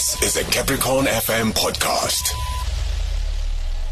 This 0.00 0.22
is 0.22 0.36
a 0.38 0.44
Capricorn 0.50 1.04
FM 1.04 1.52
podcast. 1.52 2.32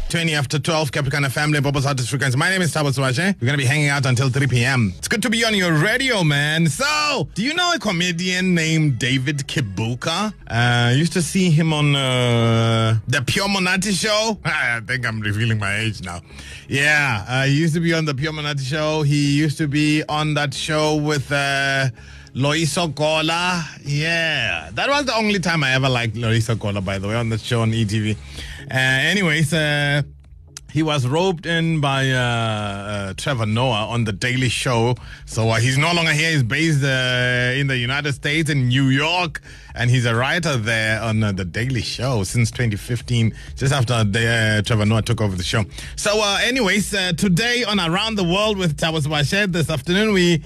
20 0.09 0.33
after 0.33 0.57
12, 0.57 0.91
Capricorn 0.91 1.29
family, 1.29 1.61
Bubbles 1.61 1.85
Artist 1.85 2.09
Frequency. 2.09 2.35
My 2.35 2.49
name 2.49 2.63
is 2.63 2.73
Thabo 2.73 2.89
Sebashe. 2.89 3.39
We're 3.39 3.45
going 3.45 3.59
to 3.59 3.63
be 3.63 3.65
hanging 3.65 3.89
out 3.89 4.07
until 4.07 4.27
3 4.31 4.47
p.m. 4.47 4.91
It's 4.97 5.07
good 5.07 5.21
to 5.21 5.29
be 5.29 5.45
on 5.45 5.53
your 5.53 5.71
radio, 5.71 6.23
man. 6.23 6.65
So, 6.65 7.29
do 7.35 7.43
you 7.43 7.53
know 7.53 7.73
a 7.75 7.77
comedian 7.77 8.55
named 8.55 8.97
David 8.97 9.45
Kibuuka? 9.47 10.33
Uh, 10.47 10.95
used 10.95 11.13
to 11.13 11.21
see 11.21 11.51
him 11.51 11.73
on 11.73 11.95
uh, 11.95 12.97
the 13.07 13.21
Pure 13.21 13.49
Monate 13.49 13.93
show. 13.93 14.39
I 14.45 14.79
think 14.79 15.05
I'm 15.05 15.19
revealing 15.19 15.59
my 15.59 15.77
age 15.77 16.01
now. 16.01 16.21
Yeah, 16.67 17.23
uh, 17.27 17.43
he 17.43 17.51
used 17.51 17.75
to 17.75 17.81
be 17.81 17.93
on 17.93 18.05
the 18.05 18.15
Pure 18.15 18.33
Monate 18.33 18.61
show. 18.61 19.03
He 19.03 19.37
used 19.37 19.59
to 19.59 19.67
be 19.67 20.03
on 20.09 20.33
that 20.33 20.55
show 20.55 20.95
with... 20.95 21.31
Loyiso 22.33 22.93
Gola. 22.93 23.65
Yeah, 23.83 24.69
that 24.73 24.89
was 24.89 25.05
the 25.05 25.15
only 25.15 25.39
time 25.39 25.63
I 25.63 25.73
ever 25.73 25.89
liked 25.89 26.15
Loyiso 26.15 26.57
Gola, 26.57 26.81
by 26.81 26.99
the 26.99 27.07
way, 27.07 27.15
on 27.15 27.29
the 27.29 27.37
show 27.37 27.61
on 27.61 27.71
ETV. 27.71 28.15
Uh, 28.15 28.73
anyways, 28.73 29.53
uh, 29.53 30.03
he 30.71 30.83
was 30.83 31.07
roped 31.07 31.47
in 31.47 31.81
by 31.81 32.11
uh, 32.11 32.17
uh, 32.19 33.13
Trevor 33.17 33.47
Noah 33.47 33.87
on 33.87 34.03
the 34.03 34.11
Daily 34.11 34.49
Show. 34.49 34.95
So 35.25 35.49
uh, 35.49 35.55
he's 35.55 35.77
no 35.77 35.91
longer 35.93 36.11
here. 36.11 36.31
He's 36.31 36.43
based 36.43 36.83
uh, 36.83 37.53
in 37.55 37.67
the 37.67 37.77
United 37.77 38.13
States, 38.13 38.49
in 38.51 38.67
New 38.67 38.89
York, 38.89 39.41
and 39.73 39.89
he's 39.89 40.05
a 40.05 40.13
writer 40.15 40.57
there 40.57 41.01
on 41.01 41.21
the 41.21 41.45
Daily 41.45 41.81
Show 41.81 42.23
since 42.23 42.51
2015, 42.51 43.33
just 43.55 43.73
after 43.73 44.03
the, 44.03 44.61
Trevor 44.65 44.85
Noah 44.85 45.01
took 45.01 45.21
over 45.21 45.35
the 45.35 45.43
show. 45.43 45.65
So, 45.95 46.21
anyways, 46.41 46.91
today 46.91 47.63
on 47.63 47.79
Around 47.79 48.15
the 48.15 48.23
World 48.23 48.57
with 48.57 48.77
Thabo 48.77 49.01
Sebashe, 49.01 49.51
this 49.51 49.69
afternoon 49.69 50.13
we. 50.13 50.43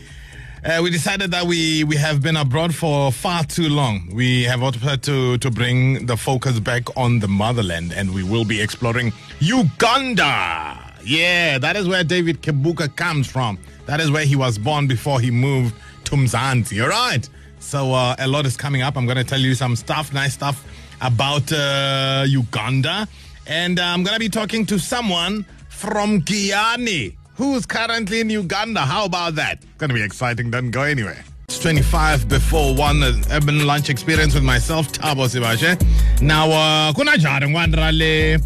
Uh, 0.66 0.80
we 0.81 0.90
decided 0.90 1.30
that 1.30 1.45
we, 1.45 1.84
we 1.84 1.98
have 1.98 2.22
been 2.22 2.38
abroad 2.38 2.73
for 2.73 3.12
far 3.12 3.44
too 3.44 3.67
long. 3.67 4.08
We 4.13 4.44
have 4.44 4.63
opted 4.63 5.03
to, 5.03 5.38
to 5.38 5.52
bring 5.52 6.05
the 6.05 6.16
focus 6.16 6.58
back 6.62 6.84
on 6.95 7.20
the 7.20 7.28
motherland, 7.28 7.92
and 7.92 8.14
we 8.14 8.23
will 8.23 8.45
be 8.45 8.61
exploring 8.61 9.11
Uganda. 9.42 10.80
Yeah, 11.03 11.58
that 11.58 11.75
is 11.75 11.89
where 11.89 12.05
David 12.05 12.42
Kibuuka 12.42 12.95
comes 12.95 13.28
from. 13.28 13.59
That 13.88 14.00
is 14.00 14.09
where 14.09 14.23
he 14.23 14.38
was 14.38 14.58
born 14.58 14.88
before 14.88 15.20
he 15.20 15.31
moved 15.31 15.75
to 16.05 16.16
Mzansi. 16.16 16.81
All 16.81 16.88
right. 16.88 17.27
So 17.59 17.92
uh, 17.92 18.16
a 18.20 18.27
lot 18.30 18.45
is 18.45 18.55
coming 18.55 18.83
up. 18.83 18.95
I'm 18.95 19.05
going 19.05 19.17
to 19.17 19.25
tell 19.25 19.42
you 19.42 19.55
some 19.55 19.75
stuff, 19.75 20.14
nice 20.14 20.33
stuff 20.33 20.66
about 21.02 21.52
uh, 21.52 22.23
Uganda. 22.25 23.05
And 23.48 23.80
uh, 23.80 23.83
I'm 23.83 24.03
going 24.03 24.14
to 24.14 24.20
be 24.20 24.30
talking 24.30 24.66
to 24.67 24.80
someone 24.80 25.45
from 25.67 26.22
Giyani 26.22 27.16
who's 27.44 27.66
currently 27.66 28.22
in 28.22 28.30
Uganda. 28.30 28.81
How 28.81 29.05
about 29.05 29.36
that? 29.36 29.59
Going 29.77 29.89
to 29.89 29.94
be 29.94 30.02
exciting. 30.02 30.49
Doesn't 30.49 30.72
go 30.72 30.83
anywhere. 30.83 31.23
It's 31.49 31.59
25 31.59 32.30
before 32.30 32.73
one 32.73 33.03
uh, 33.03 33.22
urban 33.31 33.67
lunch 33.67 33.89
experience 33.89 34.33
with 34.33 34.44
myself, 34.44 34.91
Thabo 34.94 35.27
Sebashe. 35.27 35.75
Now, 36.21 36.49
uh, 36.49 36.94
kuna 36.94 37.11
jari 37.17 37.47
ngwandra 37.49 37.91
le 37.91 38.39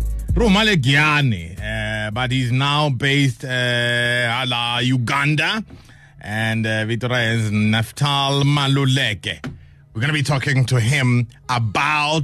Giyani, 0.77 1.57
uh, 1.61 2.11
but 2.11 2.31
he's 2.31 2.51
now 2.51 2.89
based 2.89 3.45
uh, 3.45 3.47
Uganda, 4.81 5.63
and 6.19 6.65
uh, 6.65 6.85
is 6.89 7.51
Neftal 7.51 8.43
Maluleke. 8.43 9.45
We're 9.93 10.01
going 10.01 10.07
to 10.07 10.13
be 10.13 10.23
talking 10.23 10.65
to 10.65 10.79
him 10.79 11.27
about 11.49 12.23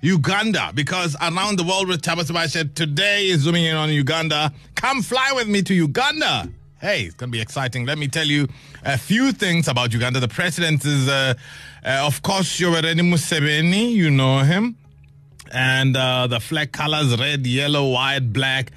Uganda 0.00 0.70
because 0.74 1.16
around 1.20 1.58
the 1.58 1.64
world 1.64 1.88
with 1.88 2.04
said 2.50 2.76
today 2.76 3.28
is 3.28 3.40
zooming 3.40 3.64
in 3.64 3.74
on 3.74 3.90
Uganda. 3.90 4.52
Come 4.76 5.02
fly 5.02 5.32
with 5.34 5.48
me 5.48 5.62
to 5.62 5.74
Uganda. 5.74 6.48
Hey, 6.80 7.02
it's 7.02 7.14
going 7.14 7.30
to 7.30 7.36
be 7.36 7.40
exciting. 7.40 7.84
Let 7.84 7.98
me 7.98 8.06
tell 8.06 8.26
you 8.26 8.46
a 8.84 8.96
few 8.96 9.32
things 9.32 9.66
about 9.66 9.92
Uganda. 9.92 10.20
The 10.20 10.28
president 10.28 10.84
is, 10.84 11.08
uh, 11.08 11.34
uh, 11.84 12.02
of 12.06 12.22
course, 12.22 12.60
Yoweri 12.60 12.94
Museveni. 12.94 13.90
You 13.90 14.10
know 14.10 14.38
him. 14.38 14.76
And 15.50 15.96
uh, 15.96 16.28
the 16.28 16.38
flag 16.38 16.70
colors 16.70 17.18
red, 17.18 17.44
yellow, 17.44 17.90
white, 17.90 18.32
black. 18.32 18.70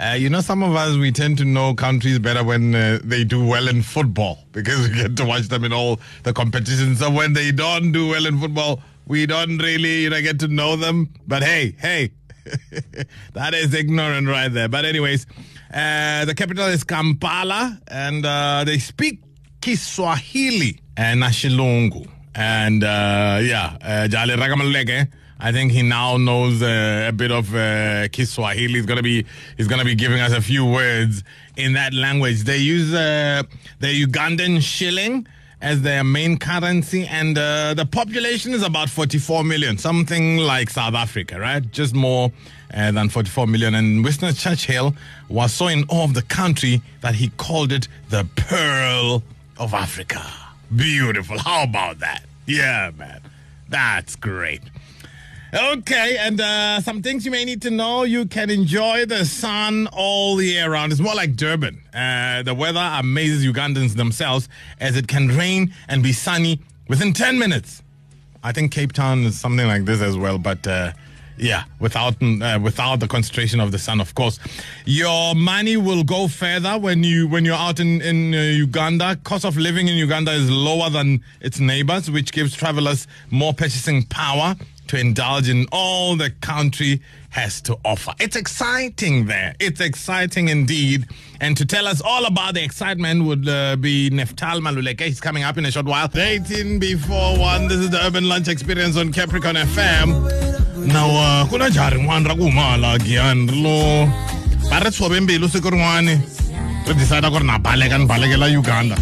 Uh, 0.00 0.16
you 0.18 0.28
know, 0.28 0.40
some 0.40 0.64
of 0.64 0.74
us, 0.74 0.96
we 0.96 1.12
tend 1.12 1.38
to 1.38 1.44
know 1.44 1.74
countries 1.74 2.18
better 2.18 2.42
when 2.42 2.74
uh, 2.74 2.98
they 3.04 3.22
do 3.22 3.46
well 3.46 3.68
in 3.68 3.82
football 3.82 4.38
because 4.50 4.88
we 4.88 4.94
get 4.94 5.16
to 5.18 5.24
watch 5.24 5.42
them 5.42 5.62
in 5.62 5.72
all 5.72 6.00
the 6.24 6.32
competitions. 6.32 6.98
So 6.98 7.12
when 7.12 7.34
they 7.34 7.52
don't 7.52 7.92
do 7.92 8.08
well 8.08 8.26
in 8.26 8.40
football, 8.40 8.82
we 9.06 9.26
don't 9.26 9.58
really 9.58 10.02
you 10.02 10.10
know, 10.10 10.20
get 10.20 10.40
to 10.40 10.48
know 10.48 10.76
them. 10.76 11.12
But 11.26 11.42
hey, 11.42 11.74
hey, 11.78 12.12
that 13.34 13.54
is 13.54 13.74
ignorant 13.74 14.28
right 14.28 14.52
there. 14.52 14.68
But 14.68 14.84
anyways, 14.84 15.26
uh, 15.72 16.24
the 16.24 16.34
capital 16.34 16.66
is 16.66 16.84
Kampala, 16.84 17.80
and 17.88 18.24
uh, 18.24 18.64
they 18.64 18.78
speak 18.78 19.20
Kiswahili 19.60 20.80
and 20.96 21.22
Nashilungu. 21.22 22.08
And 22.34 22.82
uh, 22.82 23.40
yeah, 23.42 23.76
uh, 23.80 24.08
Jale. 24.08 25.08
I 25.40 25.52
think 25.52 25.72
he 25.72 25.82
now 25.82 26.16
knows 26.16 26.62
uh, 26.62 27.06
a 27.08 27.12
bit 27.12 27.30
of 27.30 27.54
uh, 27.54 28.08
Kiswahili. 28.08 28.74
He's 28.74 28.86
gonna 28.86 29.02
be 29.02 29.26
he's 29.56 29.68
gonna 29.68 29.84
be 29.84 29.94
giving 29.94 30.20
us 30.20 30.32
a 30.32 30.40
few 30.40 30.64
words 30.64 31.22
in 31.56 31.74
that 31.74 31.92
language. 31.92 32.44
They 32.44 32.58
use 32.58 32.90
the 32.90 33.46
Ugandan 33.80 34.62
shilling 34.62 35.26
as 35.64 35.80
their 35.80 36.04
main 36.04 36.36
currency, 36.36 37.06
and 37.06 37.38
uh, 37.38 37.72
the 37.72 37.86
population 37.86 38.52
is 38.52 38.62
about 38.62 38.90
44 38.90 39.44
million, 39.44 39.78
something 39.78 40.36
like 40.36 40.68
South 40.68 40.92
Africa, 40.92 41.40
right? 41.40 41.62
Just 41.72 41.94
more 41.94 42.30
uh, 42.74 42.92
than 42.92 43.08
44 43.08 43.46
million. 43.46 43.74
And 43.74 44.04
Winston 44.04 44.34
Churchill 44.34 44.94
was 45.30 45.54
so 45.54 45.68
in 45.68 45.84
awe 45.88 46.04
of 46.04 46.12
the 46.12 46.20
country 46.20 46.82
that 47.00 47.14
he 47.14 47.30
called 47.38 47.72
it 47.72 47.88
the 48.10 48.28
Pearl 48.36 49.22
of 49.56 49.72
Africa. 49.72 50.22
Beautiful. 50.76 51.38
How 51.38 51.64
about 51.64 52.00
that? 52.00 52.24
Yeah, 52.46 52.90
man. 52.98 53.22
That's 53.70 54.16
great. 54.16 54.60
Okay, 55.54 56.16
and 56.18 56.40
uh, 56.40 56.80
some 56.80 57.00
things 57.00 57.24
you 57.24 57.30
may 57.30 57.44
need 57.44 57.62
to 57.62 57.70
know. 57.70 58.02
You 58.02 58.26
can 58.26 58.50
enjoy 58.50 59.06
the 59.06 59.24
sun 59.24 59.86
all 59.92 60.34
the 60.34 60.46
year 60.46 60.68
round. 60.68 60.90
It's 60.90 61.00
more 61.00 61.14
like 61.14 61.36
Durban. 61.36 61.80
Uh, 61.94 62.42
the 62.42 62.54
weather 62.54 62.80
amazes 62.80 63.46
Ugandans 63.46 63.94
themselves 63.94 64.48
as 64.80 64.96
it 64.96 65.06
can 65.06 65.28
rain 65.28 65.72
and 65.86 66.02
be 66.02 66.12
sunny 66.12 66.60
within 66.88 67.12
10 67.12 67.38
minutes. 67.38 67.84
I 68.42 68.50
think 68.50 68.72
Cape 68.72 68.92
Town 68.92 69.20
is 69.20 69.38
something 69.38 69.64
like 69.68 69.84
this 69.84 70.00
as 70.00 70.16
well, 70.16 70.38
but 70.38 70.66
uh, 70.66 70.90
yeah, 71.36 71.64
without 71.78 72.20
uh, 72.20 72.58
without 72.60 72.98
the 72.98 73.06
concentration 73.06 73.60
of 73.60 73.70
the 73.70 73.78
sun, 73.78 74.00
of 74.00 74.12
course. 74.16 74.40
Your 74.86 75.36
money 75.36 75.76
will 75.76 76.02
go 76.02 76.26
further 76.26 76.78
when 76.78 77.04
you 77.04 77.28
when 77.28 77.44
you're 77.44 77.54
out 77.54 77.78
in 77.78 78.02
in 78.02 78.34
uh, 78.34 78.38
Uganda. 78.38 79.16
Cost 79.22 79.44
of 79.44 79.56
living 79.56 79.86
in 79.86 79.94
Uganda 79.94 80.32
is 80.32 80.50
lower 80.50 80.90
than 80.90 81.22
its 81.40 81.60
neighbors, 81.60 82.10
which 82.10 82.32
gives 82.32 82.56
travelers 82.56 83.06
more 83.30 83.54
purchasing 83.54 84.02
power 84.06 84.56
to 84.88 84.98
indulge 84.98 85.48
in 85.48 85.66
all 85.72 86.16
the 86.16 86.30
country 86.40 87.00
has 87.30 87.60
to 87.62 87.76
offer. 87.84 88.12
It's 88.20 88.36
exciting 88.36 89.26
there. 89.26 89.54
It's 89.58 89.80
exciting 89.80 90.48
indeed. 90.48 91.06
And 91.40 91.56
to 91.56 91.64
tell 91.64 91.86
us 91.86 92.00
all 92.00 92.26
about 92.26 92.54
the 92.54 92.62
excitement 92.62 93.24
would 93.24 93.48
uh, 93.48 93.76
be 93.76 94.10
Neftal 94.10 94.60
Maluleke. 94.60 95.00
He's 95.02 95.20
coming 95.20 95.42
up 95.42 95.58
in 95.58 95.66
a 95.66 95.70
short 95.70 95.86
while. 95.86 96.08
18 96.14 96.78
before 96.78 97.38
1. 97.38 97.68
This 97.68 97.78
is 97.78 97.90
the 97.90 98.04
Urban 98.04 98.28
Lunch 98.28 98.48
Experience 98.48 98.96
on 98.96 99.12
Capricorn 99.12 99.56
FM. 99.56 100.86
Now, 100.86 101.08
uh, 101.10 101.48
kuna 101.48 101.70
jari 101.70 101.98
n'wana 102.00 102.36
ku 102.36 102.44
huma 102.44 102.72
hala 102.72 102.98
Giyani 102.98 103.62
lo 103.62 104.06
balekela 108.06 108.50
Uganda. 108.52 108.96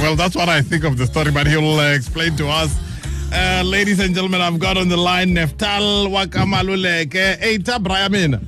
Well, 0.00 0.16
that's 0.16 0.34
what 0.34 0.48
I 0.48 0.62
think 0.62 0.84
of 0.84 0.96
the 0.96 1.06
story, 1.06 1.30
but 1.30 1.46
he'll 1.46 1.78
uh, 1.78 1.92
explain 1.92 2.36
to 2.36 2.48
us. 2.48 2.85
Uh, 3.32 3.62
ladies 3.64 3.98
and 4.00 4.14
gentlemen, 4.14 4.40
I've 4.40 4.58
got 4.58 4.76
on 4.76 4.88
the 4.88 4.96
line 4.96 5.30
Neftal 5.34 6.08
Wakamaluleke. 6.08 7.38
Hey, 7.38 7.58
ta 7.58 7.78
Brian 7.78 8.12
mina. 8.12 8.40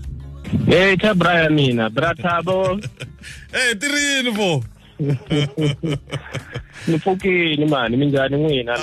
Hey, 0.66 0.96
Brian 1.14 1.54
mina, 1.54 1.90
bratabo. 1.90 2.78
Hey, 3.50 3.74
tirini 3.74 4.30
vo. 4.34 4.62
Ni 6.86 6.98
pfukini 6.98 7.66
mani, 7.66 7.96
n'wina 7.96 8.76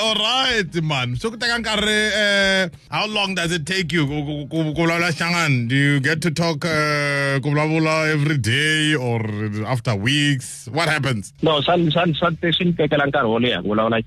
all 0.00 0.14
right, 0.14 0.82
man. 0.82 1.16
So 1.16 1.30
ku 1.30 1.36
teka 1.36 1.58
nkarhi 1.58 2.00
uh, 2.12 2.68
how 2.90 3.06
long 3.06 3.34
does 3.34 3.52
it 3.52 3.66
take 3.66 3.92
you 3.92 4.06
ku 4.06 4.22
ku- 4.24 4.46
ku 4.48 4.72
ku 4.74 4.80
vulavula 4.82 5.10
Xangani? 5.12 5.68
Do 5.68 5.74
you 5.76 6.00
get 6.00 6.20
to 6.22 6.30
talk 6.30 6.64
uh, 6.64 7.40
ku 7.40 7.48
vulavula 7.50 8.08
every 8.12 8.38
day 8.38 8.94
or 8.94 9.20
after 9.66 9.94
weeks? 9.96 10.68
What 10.72 10.88
happens? 10.88 11.32
No, 11.42 11.60
san 11.62 11.90
san 11.90 12.14
san 12.14 12.36
te 12.36 12.48
swi 12.52 12.72
tekela 12.76 13.06
nkarhi 13.08 13.28
wo 13.28 13.38
leha 13.38 13.62
ku 13.62 13.68
vulavula. 13.68 14.00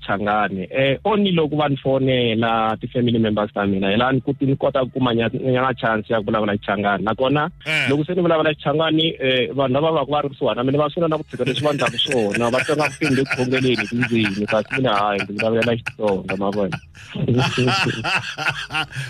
Eh, 0.70 0.98
only 1.04 1.32
loko 1.32 1.56
va 1.56 1.68
ni 1.68 1.76
fonela 1.76 2.76
ti-family 2.80 3.18
members 3.18 3.50
ta 3.52 3.66
mina, 3.66 3.90
hi 3.90 3.96
laha 3.96 4.12
ni 4.12 4.22
ni 4.46 4.56
kota 4.56 4.80
ku 4.86 4.90
kuma 4.98 5.14
nya 5.14 5.28
nya 5.28 5.72
chance 5.78 6.06
ya 6.08 6.18
ku 6.20 6.26
vulavula 6.30 6.56
Changani. 6.58 7.04
Nakona 7.04 7.50
Eh. 7.66 7.86
loko 7.90 8.04
se 8.06 8.14
ni 8.14 8.22
vulavula 8.22 8.54
Changani, 8.54 9.14
eh, 9.20 9.50
vanhu 9.52 9.72
lava 9.74 9.92
va 9.92 10.04
ku 10.06 10.12
va 10.12 10.22
ri 10.22 10.28
kusuhana 10.30 10.56
na 10.56 10.62
mina 10.62 10.78
va 10.78 10.88
swi 10.90 11.02
na 11.08 11.18
ku 11.18 11.24
tshika 11.24 11.44
leswi 11.52 11.64
va 11.66 11.72
endlaku 11.74 11.98
swona, 12.04 12.48
va 12.54 12.58
twa 12.64 12.74
nga 12.80 12.88
ku 12.96 13.04
ni 13.08 13.14
le 13.16 13.22
ku 13.28 13.32
khongeleni 13.36 13.84
tindzimi, 13.90 14.44
kasi 14.52 14.68
mina 14.76 14.92
hayi 15.00 15.18
ndzi 15.22 15.32
vulavulela 15.36 15.72
Xitsonga 15.78 16.34
ma 16.40 16.48
vona. 16.56 16.78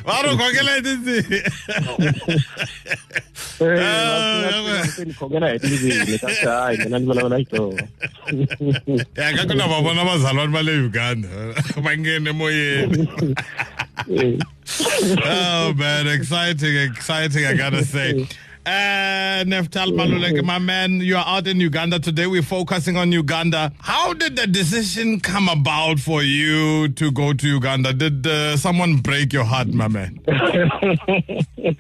Va 0.06 0.14
ri 0.26 0.30
khongela 0.40 0.70
hi 0.76 0.82
tindzimi. 0.86 1.38
Eh, 3.62 3.78
Ah, 3.82 4.58
va 4.66 4.74
swi 4.82 4.82
na 4.82 4.88
ku 4.96 5.02
ni 5.08 5.14
khongela 5.20 5.46
hi 5.52 5.58
tindzimi, 5.64 6.18
kasi 6.24 6.46
hayi 6.50 6.76
mina 6.84 6.98
ni 6.98 7.06
vulavula 7.06 7.38
Xitsonga. 7.42 7.84
Ya 9.22 9.28
ka 9.36 9.42
ku 9.48 9.54
na 9.54 9.66
va 9.70 9.78
vona 9.86 10.04
vazalwana 10.08 10.52
va 10.56 10.62
le 10.66 10.74
Uganda 10.88 11.28
va 11.84 11.90
ngene 11.96 12.32
moyeni. 12.32 13.06
oh 15.24 15.72
man, 15.76 16.06
exciting, 16.08 16.74
exciting! 16.90 17.44
I 17.46 17.54
gotta 17.54 17.84
say. 17.84 18.26
Uh, 18.64 19.42
Neftal 19.44 19.90
Maluleke, 19.92 20.44
my 20.44 20.60
man, 20.60 21.00
you 21.00 21.16
are 21.16 21.24
out 21.26 21.48
in 21.48 21.58
Uganda 21.58 21.98
today. 21.98 22.28
We're 22.28 22.42
focusing 22.42 22.96
on 22.96 23.10
Uganda. 23.10 23.72
How 23.80 24.12
did 24.12 24.36
the 24.36 24.46
decision 24.46 25.18
come 25.18 25.48
about 25.48 25.98
for 25.98 26.22
you 26.22 26.88
to 26.90 27.10
go 27.10 27.32
to 27.32 27.48
Uganda? 27.48 27.92
Did 27.92 28.24
uh, 28.24 28.56
someone 28.56 28.98
break 28.98 29.32
your 29.32 29.42
heart, 29.42 29.66
my 29.68 29.88
man? 29.88 30.20
uh, 30.28 30.38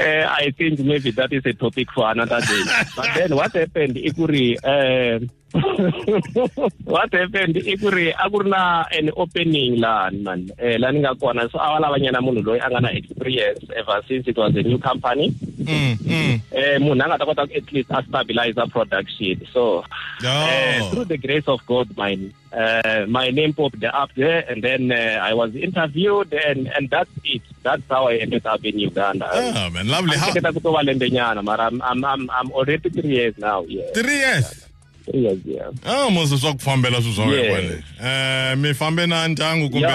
I 0.00 0.52
think 0.58 0.80
maybe 0.80 1.12
that 1.12 1.32
is 1.32 1.46
a 1.46 1.52
topic 1.52 1.92
for 1.92 2.10
another 2.10 2.40
day. 2.40 2.62
but 2.96 3.08
then 3.14 3.36
what 3.36 3.52
happened, 3.52 3.94
Ikuri, 3.94 4.56
uh, 4.64 5.24
what 6.84 7.12
happened? 7.12 7.56
I 7.58 7.74
ku 7.76 7.90
ri 7.90 8.10
a 8.10 8.30
ku 8.30 8.38
ri 8.42 8.50
na 8.50 8.84
an 8.92 9.10
opening 9.16 9.80
lani 9.80 10.22
man. 10.22 10.50
Eh 10.58 10.78
la 10.78 10.90
ni 10.90 11.00
nga 11.00 11.14
kona 11.14 11.48
so 11.50 11.58
a 11.58 11.66
va 11.74 11.78
lavanyana 11.82 12.22
munhu 12.22 12.42
loyi 12.46 12.60
a 12.62 12.68
nga 12.70 12.80
na 12.80 12.90
experience 12.94 13.64
ever 13.76 13.98
since 14.08 14.26
it 14.28 14.36
was 14.36 14.54
a 14.54 14.62
new 14.62 14.78
company. 14.78 15.30
Mm, 15.60 15.94
mm. 15.98 16.34
eh 16.52 16.78
munhu 16.78 17.02
a 17.02 17.06
nga 17.08 17.18
ta 17.18 17.24
kota 17.26 17.46
ku 17.46 17.54
at 17.58 17.72
least 17.72 17.90
a 17.90 18.02
stabilizer 18.06 18.66
production 18.70 19.36
so 19.52 19.82
eh, 20.24 20.78
Oh. 20.80 20.90
through 20.90 21.04
the 21.12 21.18
grace 21.18 21.48
of 21.48 21.60
god 21.66 21.88
mine 21.96 22.32
uh, 22.52 23.04
my 23.08 23.30
name 23.30 23.52
popped 23.52 23.82
up 23.84 24.10
there 24.16 24.44
and 24.50 24.62
then 24.62 24.90
uh, 24.92 25.18
i 25.28 25.32
was 25.34 25.54
interviewed 25.54 26.32
and 26.32 26.68
and 26.76 26.90
that's 26.90 27.10
it. 27.24 27.42
That's 27.62 27.82
how 27.88 28.08
i 28.08 28.16
ended 28.16 28.46
up 28.46 28.64
in 28.64 28.78
uganda. 28.78 29.28
Oh 29.32 29.68
man, 29.70 29.86
lovely. 29.88 30.16
How, 30.16 30.30
Hleketa 30.30 30.52
ku 30.54 30.60
to 30.60 30.70
va 30.72 30.80
lembe 30.84 31.08
nyana 31.12 31.42
mara 31.44 31.66
I'm, 31.68 31.80
I'm, 31.82 32.00
I'm, 32.04 32.22
I'm 32.30 32.50
already 32.52 32.88
three 32.88 33.10
years 33.20 33.34
now 33.38 33.62
yeah. 33.68 33.92
Three 33.92 34.18
years. 34.24 34.69
Ah 35.84 36.10
mose 36.10 36.38
sokuphambela 36.38 37.02
suzonke 37.02 37.48
kwale. 37.48 37.82
Eh 38.04 38.56
mifambe 38.58 39.06
na 39.06 39.24
eh, 39.24 39.30
ntangu 39.30 39.70
kumbe 39.70 39.88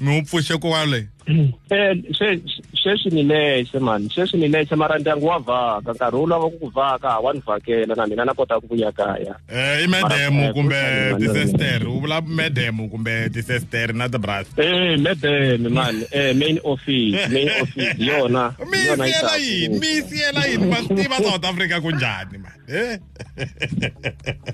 mupfushe 0.00 0.56
kwale. 0.56 1.06
Eh 1.70 1.94
se 2.18 2.40
sesi 2.84 3.08
ni 3.10 3.22
lexe 3.22 3.78
man. 3.80 4.08
Sesi 4.14 4.36
ni 4.36 4.48
lexe 4.48 4.76
mara 4.76 4.98
ndyangu 4.98 5.26
wa 5.26 5.38
vhaka 5.38 5.92
nkarhi 5.92 6.16
wu 6.16 6.26
lava 6.26 6.50
ku 6.50 6.58
ku 6.58 6.68
vhaka 6.68 7.18
wa 7.18 7.32
ni 7.32 7.40
vhakela 7.40 7.94
na 7.94 8.06
mina 8.06 8.24
na 8.24 8.34
kota 8.34 8.60
ku 8.60 8.66
vuya 8.66 8.92
kaya. 8.92 9.34
Eh 9.48 9.84
i 9.84 9.86
madam 9.86 10.38
eh, 10.38 10.52
kumbe 10.52 10.76
tisester 11.18 11.88
u 11.88 12.00
vula 12.00 12.20
madam 12.20 12.88
kumbe 12.88 13.28
tisester 13.32 13.94
na 13.94 14.08
tibras 14.08 14.46
eh 14.58 14.98
madam 14.98 15.72
man. 15.72 15.94
Eh 16.14 16.34
main 16.36 16.58
office 16.64 17.28
main 17.32 17.48
office. 17.62 17.96
Yona 17.98 18.54
yona 18.86 19.06
yi 19.06 19.14
mi 19.14 19.14
siyela 19.14 19.36
yini? 19.36 19.78
Mi 19.78 20.02
siyela 20.08 20.46
yini? 20.46 20.66
Va 20.70 20.76
swi 20.82 20.96
tiva 20.96 21.16
south 21.22 21.44
africa 21.44 21.80
ku 21.80 21.90
njhani 21.90 22.38
man? 22.38 22.52
Eh? 22.68 22.96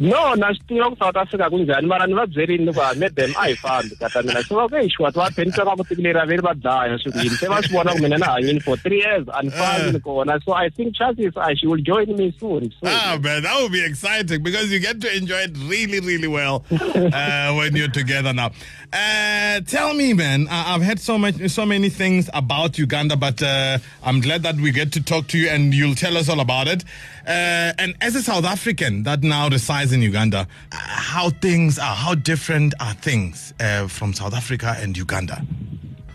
no 0.00 0.34
na 0.34 0.48
swi 0.54 0.66
tiva 0.68 0.90
ku 0.90 0.96
south 0.98 1.16
africa 1.16 1.46
kunjhani 1.50 1.86
mara 1.86 2.06
ni 2.06 2.14
va 2.14 2.26
byerini 2.26 2.66
ni 2.66 2.72
ku 2.72 2.80
a 2.80 2.94
medem 2.94 3.30
a 3.36 3.46
hi 3.48 3.54
fambi 3.54 3.96
kata 4.00 4.22
mina 4.22 4.42
se 4.42 4.54
va 4.54 4.66
ku 4.68 4.74
exwa 4.76 5.12
ti 5.12 5.18
va 5.20 5.30
phenisa 5.30 5.62
ku 5.78 5.84
tiki 5.84 6.02
leri 6.02 6.18
a 6.22 6.26
ve 6.26 6.36
ri 6.36 6.42
va 6.42 6.54
dlaya 6.54 6.98
swi 6.98 7.12
yini 7.22 7.36
se 7.36 7.46
va 7.46 7.62
swi 7.62 7.74
vona 7.76 7.92
ku 7.94 8.02
mina 8.02 8.18
ni 8.18 8.26
hanyini 8.26 8.62
for 8.62 8.76
three 8.76 8.98
years 9.04 9.26
a 9.32 9.42
ni 9.42 9.50
fambi 9.50 9.92
ni 9.92 10.00
kona 10.00 10.40
so 10.44 10.52
i 10.54 10.68
think 10.70 10.94
chances 10.94 11.36
are 11.36 11.54
she 11.56 11.66
will 11.66 11.82
join 11.82 12.08
me 12.16 12.34
soon, 12.40 12.70
soon. 12.70 12.88
Ah, 12.90 13.18
man, 13.22 13.42
that 13.42 13.60
would 13.60 13.72
be 13.72 13.84
exciting 13.84 14.42
because 14.42 14.70
you 14.72 14.80
get 14.80 15.00
to 15.00 15.16
enjoy 15.16 15.38
it 15.48 15.56
really, 15.68 16.00
really 16.00 16.26
well 16.28 16.64
uh, 16.70 17.52
when 17.54 17.76
you're 17.76 17.88
together 17.88 18.32
now. 18.32 18.50
Uh, 18.92 19.60
tell 19.66 19.94
me, 19.94 20.12
man, 20.14 20.46
I- 20.50 20.74
I've 20.74 20.82
heard 20.82 20.98
so 20.98 21.16
much, 21.18 21.36
so 21.50 21.64
many 21.66 21.88
things 21.90 22.28
about 22.34 22.78
Uganda, 22.78 23.16
but 23.16 23.42
uh, 23.42 23.78
I'm 24.02 24.20
glad 24.20 24.42
that 24.42 24.56
we 24.56 24.72
get 24.72 24.92
to 24.92 25.02
talk 25.02 25.28
to 25.28 25.38
you 25.38 25.48
and 25.48 25.72
you'll 25.74 25.94
tell 25.94 26.16
us 26.16 26.28
all 26.28 26.40
about 26.40 26.66
it. 26.68 26.84
Uh, 27.30 27.72
and 27.78 27.94
as 28.00 28.16
a 28.16 28.22
South 28.22 28.44
African 28.44 29.04
that 29.04 29.22
now 29.22 29.48
resides 29.48 29.92
in 29.92 30.02
Uganda, 30.02 30.40
uh, 30.72 30.76
how 30.76 31.30
things 31.30 31.78
are, 31.78 31.94
how 31.94 32.14
different 32.14 32.74
are 32.80 32.94
things 32.94 33.54
uh, 33.60 33.86
from 33.86 34.12
South 34.12 34.34
Africa 34.34 34.74
and 34.82 34.96
Uganda? 34.96 35.38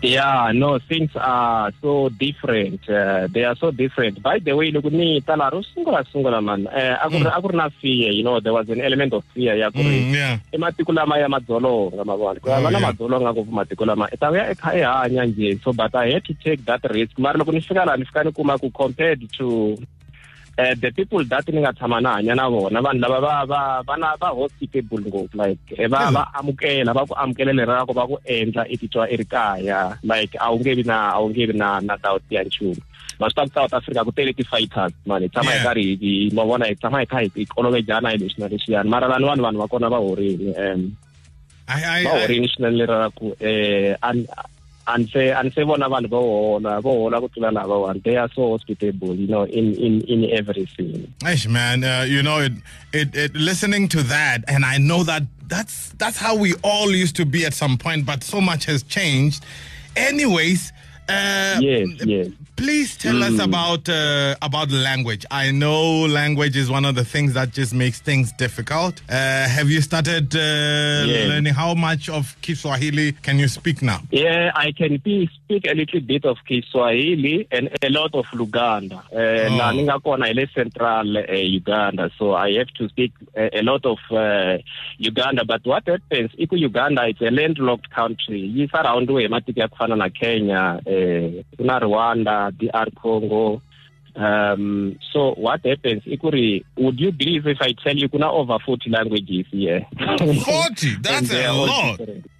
Yeah, 0.02 0.52
no, 0.54 0.78
things 0.78 1.10
are 1.16 1.72
so 1.80 2.10
different. 2.10 2.86
Uh, 2.88 3.28
they 3.32 3.44
are 3.44 3.56
so 3.56 3.70
different. 3.70 4.22
By 4.22 4.38
the 4.40 4.52
way, 4.54 4.70
look 4.70 4.84
ni 4.92 5.22
tala 5.22 5.48
ro 5.50 5.62
sungula 5.74 6.04
sungula 6.12 6.44
man. 6.44 6.66
Akur 7.04 7.24
akur 7.32 7.54
na 7.54 7.70
fear, 7.80 8.12
you 8.12 8.22
know, 8.22 8.38
there 8.38 8.52
was 8.52 8.68
an 8.68 8.82
element 8.82 9.14
of 9.14 9.24
fear 9.32 9.56
Mm, 9.56 10.12
yeah. 10.12 10.38
ematiko 10.52 10.92
lama 10.94 11.18
ya 11.18 11.28
madzolonga 11.28 12.04
mavona 12.04 12.40
ku 12.42 12.50
Oh, 12.50 12.60
va 12.62 12.70
na 12.70 12.78
yeah. 12.78 12.92
madzolonga 12.92 13.32
ngopfu 13.32 13.50
matiko 13.52 13.86
lama 13.86 14.06
i 14.12 14.16
ta 14.16 14.28
vuya 14.30 14.50
i 14.50 14.54
kha 14.54 14.70
i 14.76 14.80
hanya 14.84 15.24
njhe 15.26 15.58
so 15.64 15.72
but 15.72 15.94
i 15.94 16.10
had 16.12 16.24
to 16.24 16.34
take 16.44 16.62
that 16.66 16.84
risk 16.90 17.18
mara 17.18 17.38
loko 17.38 17.52
ni 17.52 17.60
fika 17.60 17.84
laha 17.86 17.96
ni 17.96 18.04
fika 18.04 18.24
ni 18.24 18.32
kuma 18.32 18.58
ku 18.58 18.70
compared 18.70 19.20
to 19.32 19.78
uh, 20.58 20.74
the 20.80 20.90
people 20.92 21.22
that 21.24 21.48
ni 21.48 21.60
nga 21.60 21.72
tshama 21.72 22.00
na 22.00 22.16
hanya 22.16 22.34
na 22.34 22.48
vona 22.48 22.80
vanhu 22.80 23.00
lava 23.00 23.20
va 23.20 23.44
va 23.44 23.60
va 23.84 23.94
na 23.96 24.16
va 24.16 24.28
hospitable 24.32 25.04
ngopfu 25.04 25.36
like 25.36 25.74
eh, 25.76 25.88
va 25.88 26.10
va 26.10 26.22
amukela 26.38 26.96
va 26.96 27.06
ku 27.06 27.14
amukela 27.14 27.52
leri 27.52 27.68
ra 27.68 27.84
ku 27.84 27.92
va 27.92 28.08
ku 28.08 28.16
endla 28.24 28.64
i 28.68 28.76
titwa 28.80 29.04
i 29.12 29.16
ri 29.20 29.24
kaya. 29.24 29.98
Like 30.02 30.34
a 30.40 30.48
wu 30.52 30.58
nge 30.60 30.72
vi 30.80 30.84
na 30.88 30.98
a 31.12 31.20
wu 31.20 31.28
nge 31.30 31.46
vi 31.52 31.54
na 31.62 31.80
na 31.80 31.96
doubt 31.96 32.24
ya 32.30 32.44
nchumu. 32.44 32.80
Ma 33.20 33.28
swi 33.28 33.36
ta 33.36 33.44
ku 33.44 33.52
south 33.52 33.74
africa 33.74 34.04
ku 34.04 34.12
tele 34.16 34.32
ti-fighters 34.32 34.96
mani 35.06 35.28
hi 35.28 35.32
tshama 35.32 35.50
hi 35.52 35.60
karhi 35.66 35.86
hi 36.00 36.12
ma 36.32 36.44
vona 36.48 36.72
hi 36.72 36.74
tshama 36.80 37.04
hi 37.04 37.06
kha 37.12 37.18
hi 37.24 37.30
hi 37.36 37.46
olovejana 37.56 38.10
hi 38.12 38.20
leswi 38.22 38.40
na 38.40 38.48
leswiyani. 38.48 38.88
Mara 38.88 39.12
laniwani 39.12 39.44
vanhu 39.44 39.60
va 39.60 39.68
kona 39.68 39.92
va 39.92 40.00
horile 40.00 40.52
um 40.66 40.82
va 41.68 41.76
I, 42.00 42.04
horile 42.04 42.48
swinene 42.48 42.76
leri 42.80 42.94
ra 42.96 43.08
ku 43.12 43.36
um 43.36 44.18
a 44.86 44.98
ni 44.98 45.06
se 45.12 45.30
a 45.30 45.42
ni 45.42 45.50
se 45.50 45.62
vona 45.62 45.88
vanhu 45.88 46.08
vo 46.08 46.20
hola 46.20 46.80
vo 46.80 46.92
hola 47.02 47.20
ku 47.20 47.28
tlula 47.28 47.50
lavawani 47.52 48.02
they 48.04 48.16
are 48.16 48.30
so 48.34 48.50
hospitable 48.52 49.14
you 49.14 49.26
know 49.26 49.44
in 49.44 49.74
in 49.74 50.00
in 50.02 50.30
everything 50.30 51.12
Eish, 51.24 51.48
man, 51.48 51.82
uh, 51.82 52.04
you 52.06 52.22
know, 52.22 52.38
it, 52.40 52.52
it, 52.92 53.16
it, 53.16 53.34
listening 53.34 53.88
to 53.88 54.02
that, 54.04 54.44
and 54.48 54.64
I 54.64 54.78
know 54.78 55.02
that 55.04 55.22
that's 55.48 55.90
that's 55.98 56.16
how 56.16 56.36
we 56.36 56.54
all 56.62 56.90
used 56.90 57.16
to 57.16 57.24
be 57.24 57.44
at 57.44 57.54
some 57.54 57.78
point, 57.78 58.06
but 58.06 58.22
so 58.22 58.40
much 58.40 58.64
has 58.66 58.82
changed. 58.82 59.44
Anyways, 59.96 60.72
uh, 61.08 61.58
yes 61.60 61.88
yes 62.04 62.28
please 62.56 62.96
tell 62.96 63.22
us 63.22 63.38
about 63.38 63.86
uh, 63.88 64.34
about 64.40 64.70
language. 64.70 65.26
I 65.30 65.50
know 65.50 66.06
language 66.06 66.56
is 66.56 66.70
one 66.70 66.86
of 66.86 66.94
the 66.94 67.04
things 67.04 67.34
that 67.34 67.52
just 67.52 67.74
makes 67.74 68.00
things 68.00 68.32
difficult. 68.32 69.02
Uh, 69.10 69.46
have 69.46 69.68
you 69.68 69.82
started 69.82 70.34
uh, 70.34 70.38
Yes. 71.06 71.28
learning 71.28 71.52
how 71.52 71.74
much 71.74 72.08
of 72.08 72.34
Kiswahili 72.40 73.12
can 73.12 73.38
you 73.38 73.46
speak 73.48 73.82
now? 73.82 74.00
Yeah, 74.10 74.52
I 74.54 74.72
can 74.72 74.96
be, 74.96 75.28
speak 75.44 75.66
a 75.66 75.74
little 75.74 76.00
bit 76.00 76.24
of 76.24 76.38
Kiswahili 76.48 77.46
and 77.52 77.68
a 77.82 77.90
lot 77.90 78.14
of 78.14 78.24
Luganda. 78.32 79.00
Uh, 79.12 79.46
Oh. 79.46 79.72
nga 79.82 80.00
kona 80.00 80.32
central 80.54 81.16
uh, 81.18 81.22
Uganda, 81.60 82.10
so 82.18 82.34
I 82.34 82.52
have 82.54 82.68
to 82.78 82.88
speak 82.88 83.12
a, 83.36 83.58
a 83.60 83.62
lot 83.62 83.84
of 83.84 83.98
uh, 84.10 84.56
Uganda. 84.98 85.44
But 85.44 85.64
what 85.66 85.86
happens, 85.86 86.30
iku 86.38 86.56
Uganda, 86.56 87.06
it's 87.06 87.20
a 87.20 87.30
landlocked 87.30 87.90
country. 87.90 88.40
Yi 88.40 88.68
surround 88.68 89.10
we 89.10 89.28
matiki 89.28 89.60
ya 89.60 89.68
kufana 89.68 89.96
na 89.96 90.08
Kenya, 90.08 90.80
uh, 90.86 90.90
kuna 91.56 91.80
Rwanda, 91.80 92.50
DR 92.56 92.90
Congo. 92.94 93.62
Um, 94.14 94.98
so 95.12 95.34
what 95.34 95.64
happens, 95.64 96.02
ikuri, 96.04 96.64
would 96.76 96.98
you 96.98 97.12
believe 97.12 97.46
if 97.46 97.58
I 97.60 97.74
tell 97.84 97.96
you 97.96 98.08
kuna 98.08 98.30
over 98.30 98.58
40 98.64 98.90
languages 98.90 99.46
here? 99.50 99.86
40, 99.98 100.96
that's 101.02 101.32
a 101.32 101.52
lot. 101.52 101.98
different. 101.98 102.30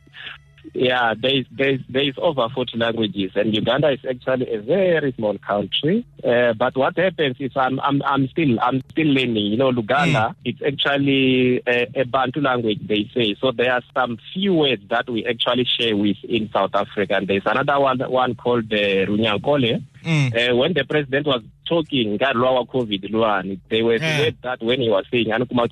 Yeah, 0.75 1.15
there 1.21 1.35
is 1.35 1.47
there 1.51 1.71
is 1.71 1.81
there 1.89 2.03
is 2.09 2.15
over 2.19 2.49
forty 2.55 2.77
languages, 2.79 3.33
and 3.35 3.55
Uganda 3.55 3.91
is 3.91 4.01
actually 4.09 4.53
a 4.53 4.61
very 4.61 5.13
small 5.13 5.39
country. 5.39 6.05
Uh, 6.23 6.53
but 6.55 6.77
what 6.77 6.97
happens 6.99 7.37
is 7.41 7.53
I'm 7.57 7.81
I'm 7.81 8.03
I'm 8.03 8.29
still 8.29 8.59
I'm 8.61 8.83
still 8.91 9.07
learning. 9.07 9.47
You 9.47 9.57
know, 9.57 9.71
Luganda 9.73 10.35
it's 10.45 10.61
actually 10.67 11.63
a, 11.67 11.87
a 11.95 12.05
Bantu 12.05 12.41
language 12.41 12.81
they 12.87 13.09
say. 13.15 13.37
So 13.41 13.53
there 13.53 13.73
are 13.73 13.83
some 13.95 14.19
few 14.35 14.55
words 14.55 14.83
that 14.91 15.09
we 15.09 15.25
actually 15.27 15.65
share 15.79 15.97
with 15.97 16.17
in 16.25 16.51
South 16.53 16.75
Africa, 16.75 17.15
and 17.17 17.29
there's 17.29 17.47
another 17.47 17.79
one 17.81 17.99
one 18.01 18.35
called 18.35 18.69
the 18.69 19.07
Runyankole. 19.09 19.83
Mm. 20.05 20.51
Uh, 20.53 20.57
when 20.57 20.73
the 20.73 20.85
president 20.85 21.27
was 21.27 21.43
talking 21.69 22.17
luwa 22.17 22.55
wa 22.55 22.65
covid 22.65 23.59
they 23.69 23.83
were 23.83 23.95
Yeah. 23.97 24.19
said 24.19 24.37
that 24.43 24.63
when 24.63 24.81
he 24.81 24.89
was 24.89 25.05
saying 25.11 25.27
kuma 25.49 25.67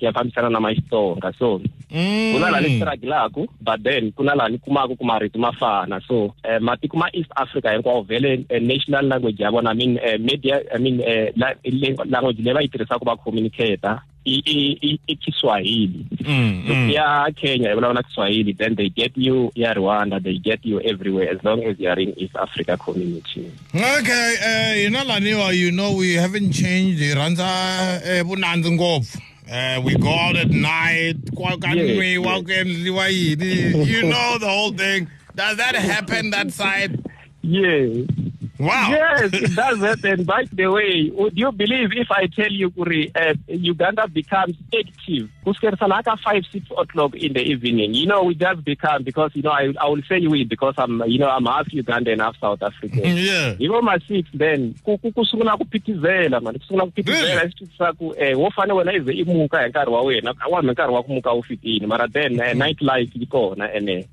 ku 2.33 2.39
na 2.39 2.47
kuna 2.47 2.51
laha 2.51 2.61
ni 2.61 2.79
Mm. 2.79 3.47
but 3.61 3.83
then 3.83 4.11
kuna 4.11 4.35
laha 4.35 4.49
ni 4.49 4.57
kumaka 4.57 4.95
ku 4.95 5.05
marito 5.05 5.39
ma 5.39 5.51
fana 5.51 6.01
so 6.07 6.25
uh, 6.25 6.59
matiko 6.61 6.97
ma 6.97 7.07
east 7.13 7.31
africa 7.35 7.71
hinkwawo 7.71 8.01
vhele 8.01 8.45
uh, 8.49 8.57
national 8.61 9.05
language 9.07 9.43
ya 9.43 9.51
vona 9.51 9.71
i 9.71 9.75
mean 9.75 9.97
uh, 9.97 10.19
media 10.19 10.61
i 10.75 10.79
mean 10.79 10.99
uh, 10.99 11.29
la, 11.37 11.55
language 12.09 12.41
leyi 12.43 12.53
va 12.55 12.61
yi 12.61 12.67
tirhisaka 12.67 13.05
va 13.05 13.15
communicata 13.15 14.01
i 14.25 14.35
i- 14.45 14.77
i 14.81 14.99
i 15.07 15.15
kiswahili 15.15 16.05
Mm, 16.27 16.63
mm. 16.67 17.33
kenya 17.35 17.69
hi 17.69 17.75
vulavula 17.75 18.03
kiswahili 18.03 18.53
then 18.53 18.75
they 18.75 18.89
get 18.89 19.11
you 19.17 19.51
ya 19.55 19.73
rwanda 19.73 20.19
they 20.19 20.37
get 20.39 20.65
you 20.65 20.81
everywhere 20.83 21.29
as 21.31 21.43
long 21.43 21.63
as 21.63 21.79
you 21.79 21.89
are 21.91 22.03
in 22.03 22.13
east 22.17 22.35
africa 22.35 22.77
community 22.77 23.45
Okay, 23.73 24.29
uh, 24.49 24.73
you 24.83 24.89
know 24.89 25.03
Laniwa, 25.03 25.53
you 25.53 25.71
know 25.71 25.91
we 25.97 26.13
haven't 26.15 26.51
changed 26.53 26.99
the 26.99 27.13
Ranza 27.15 27.43
uh, 27.43 28.23
Bunanzi 28.27 28.71
ngopfu. 28.71 29.17
Uh, 29.51 29.79
we 29.83 29.95
go 29.95 30.09
out 30.09 30.35
at 30.35 30.49
night, 30.49 31.17
kwakanwe, 31.35 32.13
Yes, 32.13 32.25
wakendliwa 32.25 33.09
yini. 33.09 33.85
you 33.87 34.01
know 34.03 34.37
the 34.39 34.47
whole 34.47 34.71
thing. 34.71 35.07
Does 35.35 35.57
that 35.57 35.75
happen 35.75 36.31
that 36.31 36.51
side? 36.51 36.99
yeah 37.43 38.05
Wow. 38.57 38.89
Yes, 38.89 39.29
it 39.33 39.55
does 39.55 39.79
happen. 39.79 40.23
By 40.23 40.45
the 40.53 40.67
way, 40.67 41.11
would 41.13 41.37
you 41.37 41.51
believe 41.51 41.91
if 41.93 42.09
I 42.09 42.27
tell 42.27 42.51
you, 42.51 42.71
Kuri, 42.71 43.11
uh, 43.13 43.33
Uganda 43.47 44.07
becomes 44.07 44.55
active, 44.73 45.29
like 45.45 46.05
5, 46.05 46.43
6 46.51 46.65
o'clock 46.77 47.15
in 47.15 47.33
the 47.33 47.41
evening. 47.41 47.93
You 47.93 48.05
know, 48.07 48.23
we 48.23 48.35
just 48.35 48.63
become, 48.63 49.03
because, 49.03 49.31
you 49.35 49.41
know, 49.43 49.51
I, 49.51 49.73
I 49.79 49.87
will 49.89 50.01
say 50.07 50.25
we 50.25 50.45
because 50.45 50.75
I'm, 50.77 51.03
you 51.05 51.19
know, 51.19 51.29
I'm 51.29 51.45
half 51.45 51.67
Ugandan, 51.67 52.19
half 52.21 52.39
South 52.39 52.63
African. 52.63 52.99
yeah. 53.17 53.55
yivo 53.59 53.81
ma-six 53.81 54.29
then 54.33 54.73
ku- 54.85 54.97
ku- 54.97 55.11
kusungula 55.11 55.57
ku 55.57 55.65
phithizela 55.65 56.41
mani 56.41 56.59
kusungula 56.59 56.85
ku 56.85 56.91
phithizela 56.91 57.41
Really? 57.41 57.51
xitwisi 57.51 57.77
xa 57.77 57.93
ku 57.97 58.13
um 58.13 58.39
wo 58.39 58.49
fane 58.55 58.73
wena 58.73 58.93
ize 58.93 59.11
i 59.11 59.23
muka 59.23 59.61
hi 59.61 59.69
nkarhi 59.69 59.91
wa 59.91 60.01
wena 60.03 60.33
awambe 60.45 60.71
nkarhi 60.73 60.93
wa 60.93 61.03
ku 61.03 61.13
muka 61.13 61.31
wu 61.31 61.43
fikini 61.43 61.87
mara 61.87 62.07
then 62.07 62.39
uh, 62.39 62.53
night 62.53 62.81
life 62.81 63.11
yi 63.15 63.25
kona 63.25 63.73
ene 63.73 64.07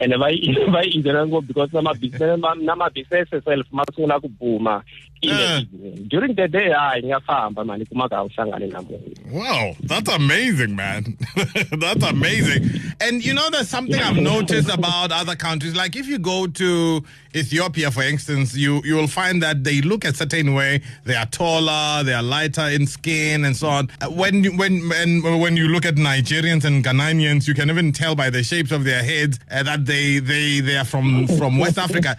ene 0.00 0.16
va 0.16 0.28
yi 0.30 0.54
va 0.72 0.82
yi 0.82 1.02
ngopfu 1.02 1.46
because 1.48 1.72
na 1.72 1.80
mabusiness 1.82 2.38
na 2.62 2.74
mabusiness 2.76 3.28
self 3.44 3.66
ma 3.72 3.84
sungula 3.94 4.20
ku 4.20 4.28
buma 4.28 4.82
Yeah. 5.20 5.62
during 6.06 6.34
the 6.36 6.46
day 6.46 6.70
hayi 6.70 7.02
nga 7.04 7.20
famba 7.20 7.64
mani 7.66 7.84
kumaka 7.84 8.16
a 8.18 8.22
wu 8.22 8.28
hlangani 8.28 8.70
na 8.72 8.80
munhu 8.82 9.18
Wow, 9.30 9.76
that's 9.82 10.10
amazing, 10.10 10.74
man. 10.74 11.18
that's 11.78 12.02
amazing. 12.02 12.70
And 13.00 13.22
you 13.22 13.34
know, 13.34 13.50
there's 13.50 13.68
something 13.68 14.00
I've 14.00 14.16
noticed 14.16 14.70
about 14.72 15.12
other 15.12 15.36
countries. 15.36 15.76
Like 15.76 15.96
if 15.96 16.06
you 16.06 16.18
go 16.18 16.46
to 16.46 17.02
Ethiopia, 17.34 17.90
for 17.90 18.02
instance, 18.04 18.56
you 18.56 18.80
you 18.84 18.94
will 18.94 19.06
find 19.06 19.42
that 19.42 19.64
they 19.64 19.82
look 19.82 20.06
a 20.06 20.14
certain 20.14 20.54
way. 20.54 20.80
They 21.04 21.14
are 21.14 21.26
taller, 21.26 22.02
they 22.04 22.14
are 22.14 22.22
lighter 22.22 22.68
in 22.68 22.86
skin, 22.86 23.44
and 23.44 23.54
so 23.54 23.68
on. 23.68 23.88
When 24.10 24.44
you, 24.44 24.56
when 24.56 24.88
when 24.88 25.40
when 25.40 25.56
you 25.58 25.68
look 25.68 25.84
at 25.84 25.96
Nigerians 25.96 26.64
and 26.64 26.82
Ghanaians, 26.82 27.46
you 27.46 27.52
can 27.54 27.68
even 27.68 27.92
tell 27.92 28.14
by 28.14 28.30
the 28.30 28.42
shapes 28.42 28.72
of 28.72 28.84
their 28.84 29.02
heads 29.02 29.38
uh, 29.50 29.62
that 29.64 29.84
they 29.88 30.20
they 30.20 30.60
they 30.66 30.76
are 30.82 30.84
from 30.94 31.26
from 31.38 31.52
West 31.64 31.78
Africa. 31.86 32.10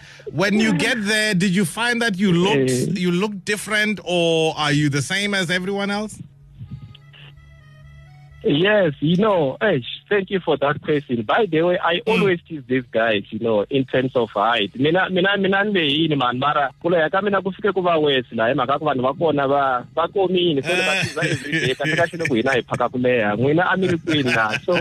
When 0.41 0.53
you 0.63 0.71
get 0.87 0.97
there, 1.13 1.33
did 1.43 1.51
you 1.59 1.65
find 1.65 1.95
that 2.03 2.13
you 2.23 2.29
looked 2.45 2.71
Eh. 2.71 2.99
you 3.05 3.11
look 3.23 3.33
different, 3.45 3.95
or 4.03 4.53
are 4.63 4.73
you 4.79 4.87
the 4.89 5.01
same 5.13 5.31
as 5.33 5.49
everyone 5.59 5.89
else? 5.99 6.13
Yes, 8.43 8.93
you 9.01 9.17
know, 9.17 9.57
eh, 9.59 9.79
thank 10.07 10.29
you 10.29 10.39
for 10.39 10.55
that 10.57 10.81
question. 10.81 11.23
By 11.23 11.45
the 11.45 11.61
way, 11.61 11.77
I 11.77 11.99
always 12.07 12.39
tease 12.47 12.63
these 12.67 12.85
guys, 12.89 13.23
you 13.31 13.39
know, 13.39 13.65
in 13.69 13.83
terms 13.83 14.15
of 14.15 14.29
height. 14.29 14.71
Mina 14.79 15.09
mina 15.09 15.37
mina 15.37 15.63
ni 15.65 15.73
lehini 15.73 16.17
man? 16.17 16.39
Mara 16.39 16.71
kulo 16.81 16.97
ya 16.97 17.09
ka 17.09 17.21
mina 17.21 17.41
ku 17.41 17.51
fike 17.51 17.73
ku 17.73 17.81
va 17.81 17.99
west 17.99 18.31
la 18.31 18.47
hi 18.47 18.53
mhaka 18.53 18.79
ku 18.79 18.85
vanhu 18.85 19.03
va 19.03 19.13
kona 19.13 19.47
va 19.47 19.63
va 19.93 20.07
komile 20.07 20.63
so 20.63 20.71
va 20.71 20.93
tiza 21.03 21.23
everyday 21.31 21.75
kasi 21.75 21.95
kahle 21.99 22.19
loko 22.21 22.35
hina 22.35 22.51
hi 22.55 22.61
phaka 22.61 22.87
ku 22.91 22.97
leha 22.97 23.35
n'wina 23.35 23.63
a 23.73 23.75
mi 23.77 23.87
ri 23.87 23.97
kwini 23.97 24.31
la 24.35 24.45
so 24.65 24.73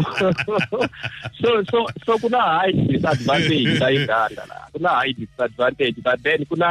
so 1.40 1.50
so 1.70 1.78
so 2.06 2.18
ku 2.18 2.28
na 2.28 2.42
height 2.60 2.78
disadvantage 2.86 3.80
la 3.80 3.88
Uganda 3.90 4.44
la 4.50 4.58
ku 4.72 4.78
na 4.78 4.90
height 5.00 5.18
disadvantage 5.18 5.98
but 6.02 6.22
then 6.22 6.44
ku 6.46 6.54
na 6.62 6.70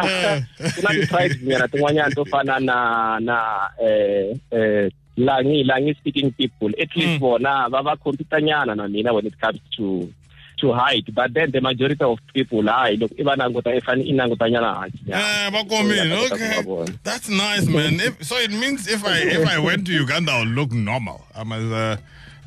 ku 0.71 0.79
na 0.87 0.95
ti-tribes 0.95 1.43
nyana 1.43 1.67
tin'wanyana 1.67 2.15
to 2.15 2.23
fana 2.31 2.55
na 2.63 2.77
na 3.19 3.37
eh 3.75 4.39
eh 4.55 4.87
langi 5.17 5.63
langi 5.63 5.95
speaking 5.97 6.31
people. 6.31 6.69
At 6.79 6.95
least 6.95 7.19
bona 7.19 7.67
va 7.69 7.81
va 7.81 7.95
compete 7.97 8.41
nyana 8.41 8.75
na 8.75 8.87
mina 8.87 9.13
when 9.13 9.25
it 9.25 9.39
comes 9.39 9.59
to 9.77 10.11
to 10.59 10.73
height. 10.73 11.13
But 11.13 11.33
then 11.33 11.51
the 11.51 11.61
majority 11.61 12.03
of 12.03 12.19
people 12.33 12.63
hayi 12.63 12.97
loko 12.97 13.19
i 13.19 13.23
va 13.23 13.35
languta 13.35 13.75
i 13.75 13.79
fane 13.81 14.01
i 14.01 14.13
languta 14.13 14.49
nyana 14.49 14.73
hansi 14.79 14.99
Yeah, 15.05 15.49
Bakomin, 15.51 16.31
okay. 16.31 16.93
That's 17.03 17.29
nice, 17.29 17.65
man. 17.67 17.99
If, 17.99 18.23
so 18.23 18.37
it 18.37 18.51
means 18.51 18.87
if 18.87 19.05
I 19.05 19.17
if 19.19 19.47
I 19.47 19.59
went 19.59 19.85
to 19.87 19.93
Uganda, 19.93 20.31
I'll 20.31 20.45
look 20.45 20.71
normal. 20.71 21.21
I 21.35 21.43
must 21.43 21.71
uh, 21.71 21.97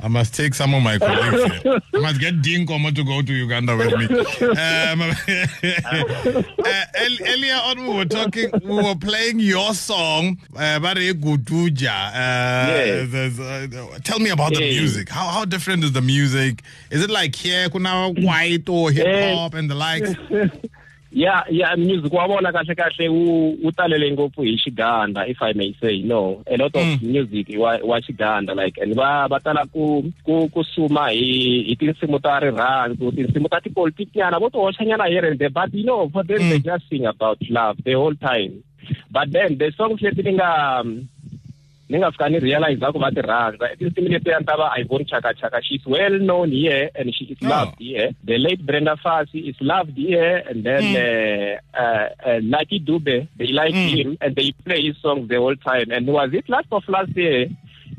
I 0.03 0.09
must 0.09 0.35
take 0.35 0.55
some 0.55 0.73
of 0.75 0.83
my 0.83 0.99
colleagues 0.99 1.63
here. 1.63 1.79
I 1.95 1.99
must 1.99 2.21
get 2.21 2.41
Dinkomo 2.41 2.95
to 2.95 3.05
go 3.05 3.21
to 3.23 3.33
Uganda 3.33 3.77
with 3.77 3.93
me. 3.99 4.07
Um, 4.49 5.03
uh, 6.65 6.85
earlier 7.29 7.55
on, 7.65 7.87
we 7.87 7.95
were 7.95 8.05
talking, 8.07 8.51
we 8.65 8.77
were 8.77 8.95
playing 8.95 9.41
your 9.41 9.75
song, 9.75 10.39
uh, 10.57 10.81
Bare 10.81 10.95
Uh, 10.95 11.21
uh, 13.13 13.99
tell 14.03 14.19
me 14.19 14.31
about 14.31 14.55
the 14.55 14.61
music. 14.61 15.09
How 15.09 15.29
how 15.29 15.45
different 15.45 15.85
is 15.85 15.93
the 15.93 16.01
music? 16.01 16.63
Is 16.91 17.03
it 17.05 17.11
like 17.11 17.35
here, 17.35 17.69
kuna 17.69 18.11
white 18.11 18.69
or 18.69 18.91
hip 18.91 19.07
hop 19.35 19.55
and 19.55 19.71
the 19.71 19.75
likes? 19.75 20.11
yeah 21.11 21.43
yeah 21.51 21.75
music 21.77 22.13
wa 22.13 22.27
vona 22.29 22.53
kahle 22.53 22.75
kahle 22.75 23.09
wu 23.09 23.59
wu 23.63 23.73
talele 23.73 24.13
ngopfu 24.13 24.43
hi 24.43 24.57
xiganda 24.57 25.27
if 25.27 25.43
i 25.43 25.53
may 25.53 25.75
say 25.81 26.03
no. 26.03 26.43
A 26.47 26.57
lot 26.57 26.77
of 26.77 26.85
mm. 26.85 27.03
music 27.03 27.47
wa 27.59 27.79
wa 27.85 28.01
xiganda 28.01 28.55
like 28.55 28.79
and 28.79 28.95
va 28.95 29.27
va 29.29 29.41
tala 29.41 29.67
ku 29.73 30.13
ku 30.25 30.49
ku 30.55 30.65
suma 30.75 31.11
hi 31.11 31.65
hi 31.69 31.77
tinsimu 31.81 32.23
ta 32.23 32.39
rirhandzu 32.41 33.13
tinsimu 33.13 33.49
ta 33.51 33.61
tipolitiki 33.61 34.19
nyana 34.19 34.39
vo 34.39 34.51
ti 34.51 34.59
hoxa 34.59 34.87
nyana 34.87 35.11
here 35.11 35.27
and 35.31 35.39
there 35.39 35.51
but 35.51 35.75
you 35.75 35.85
know 35.85 36.09
for 36.09 36.23
them 36.23 36.39
they 36.39 36.59
mm. 36.59 36.65
just 36.65 36.89
sing 36.89 37.07
about 37.07 37.39
love 37.51 37.77
the 37.85 37.93
whole 37.93 38.15
time. 38.15 38.63
But 39.11 39.33
then 39.33 39.59
the 39.59 39.73
songs 39.77 40.01
leti 40.01 40.23
ni 40.23 40.33
nga 40.39 40.85
ni 41.91 41.99
nga 41.99 42.11
fika 42.13 42.29
ni 42.31 42.39
realize 42.39 42.79
ku 42.93 42.99
va 43.03 43.11
ti 43.11 43.21
rhandza. 43.21 43.67
I 43.73 43.77
tinsimu 43.77 44.09
letiya 44.15 44.39
ta 44.47 44.55
va 44.57 44.71
Yvonne 44.79 45.05
Chaka 45.11 45.35
Chaka 45.35 45.59
she's 45.63 45.85
well 45.87 46.17
known 46.19 46.53
here 46.53 46.89
and 46.95 47.13
she 47.15 47.25
is 47.35 47.39
Oh. 47.43 47.49
loved 47.49 47.77
here 47.79 48.11
the 48.25 48.39
late 48.39 48.65
Brenda 48.65 48.95
Fassie 49.03 49.49
is 49.51 49.57
loved 49.61 49.97
here 49.97 50.37
and 50.49 50.63
then 50.65 50.85
uh, 50.97 51.79
uh, 51.83 52.09
uh, 52.29 52.39
Lucky 52.43 52.79
Dube 52.81 53.27
they 53.37 53.49
like 53.49 53.75
him 53.75 54.17
and 54.21 54.37
they 54.37 54.53
play 54.65 54.81
his 54.87 54.97
songs 55.03 55.29
the 55.29 55.37
whole 55.37 55.57
time. 55.57 55.91
And 55.91 56.07
was 56.07 56.31
it 56.33 56.49
last 56.49 56.69
of 56.71 56.85
last 56.89 57.17
year? 57.17 57.49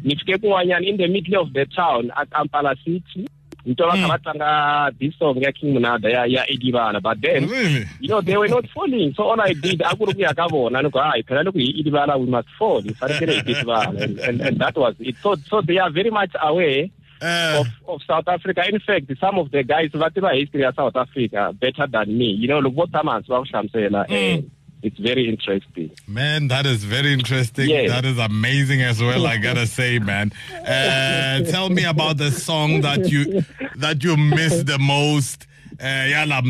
Ni 0.03 0.15
fike 0.15 0.39
kun'wanyana 0.41 0.87
in 0.87 0.97
the 0.97 1.07
middle 1.07 1.41
of 1.41 1.53
the 1.53 1.65
town 1.65 2.11
at 2.17 2.31
Kampala 2.31 2.75
City 2.85 3.27
ni 3.65 3.75
twa 3.75 3.87
va 3.89 3.95
kha 4.01 4.07
va 4.11 4.17
tlanga 4.17 4.99
this 4.99 5.13
song 5.19 5.39
King 5.59 5.73
Monada 5.75 6.09
ya 6.09 6.23
ya 6.25 6.45
Idibala 6.45 7.01
but 7.01 7.21
then 7.21 7.47
Really? 7.47 7.85
you 7.99 8.09
know 8.09 8.21
they 8.21 8.37
were 8.37 8.47
not 8.47 8.65
falling. 8.69 9.13
So 9.15 9.23
all 9.23 9.41
i 9.41 9.53
did 9.53 9.81
a 9.81 9.95
ku 9.95 10.05
ri 10.05 10.13
ku 10.13 10.19
ya 10.21 10.33
ka 10.33 10.47
vona 10.47 10.81
ni 10.83 10.89
ku 10.89 10.99
hayi 10.99 11.23
phela 11.25 11.43
loko 11.43 11.59
hi 11.59 11.73
idibala 11.81 12.19
we 12.19 12.25
must 12.25 12.49
fall. 12.57 12.81
Hi 12.81 12.93
fanekele 13.01 13.35
hi 13.35 13.41
tidibala 13.41 14.01
and, 14.01 14.19
and, 14.19 14.41
and 14.41 14.57
that 14.59 14.75
was 14.75 14.95
it. 14.99 15.15
So, 15.21 15.35
so 15.49 15.61
they 15.61 15.77
are 15.77 15.91
very 15.91 16.09
much 16.09 16.31
aware 16.41 16.87
Uh, 17.21 17.61
of, 17.61 17.67
of 17.87 18.01
South 18.07 18.27
Africa. 18.27 18.63
In 18.67 18.79
fact, 18.79 19.05
some 19.19 19.37
of 19.37 19.51
the 19.51 19.61
guys 19.61 19.91
va 19.93 20.09
history 20.33 20.61
ya 20.61 20.71
South 20.71 20.95
Africa 20.95 21.53
better 21.53 21.85
than 21.85 22.17
me. 22.17 22.31
You 22.31 22.47
know, 22.47 22.61
tshama 22.63 23.11
hansi 23.13 23.29
va 23.29 23.43
ku 23.43 23.45
hlamusela 23.51 24.05
eh, 24.09 24.41
it's 24.83 24.97
very 24.97 25.29
interesting. 25.29 25.91
Man, 26.07 26.47
that 26.47 26.65
is 26.65 26.83
very 26.83 27.13
interesting. 27.13 27.69
Yes. 27.69 27.89
That 27.89 28.05
is 28.05 28.17
amazing 28.17 28.81
as 28.81 29.01
well. 29.01 29.27
I 29.27 29.37
gotta 29.37 29.67
say, 29.67 29.99
man. 29.99 30.31
Uh, 30.51 31.41
tell 31.51 31.69
me 31.69 31.83
about 31.83 32.17
the 32.17 32.31
song 32.31 32.81
that 32.81 33.09
you 33.09 33.43
that 33.75 34.03
you 34.03 34.17
miss 34.17 34.63
the 34.63 34.79
most. 34.79 35.47
Uh, 35.79 35.83
Yala. 35.83 36.41